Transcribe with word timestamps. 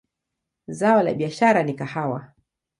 Zao 0.67 1.03
la 1.03 1.13
biashara 1.13 1.63
ni 1.63 1.73
kahawa. 1.73 2.33